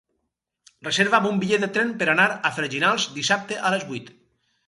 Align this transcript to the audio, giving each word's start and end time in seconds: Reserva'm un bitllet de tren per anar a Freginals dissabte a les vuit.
Reserva'm 0.87 1.27
un 1.31 1.35
bitllet 1.43 1.63
de 1.65 1.69
tren 1.75 1.91
per 2.01 2.07
anar 2.15 2.27
a 2.49 2.51
Freginals 2.57 3.07
dissabte 3.19 3.59
a 3.71 3.75
les 3.75 3.87
vuit. 3.93 4.09